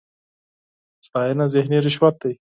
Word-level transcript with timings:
ستاېنه 1.07 1.45
ذهني 1.53 1.77
رشوت 1.85 2.15
دی. 2.21 2.31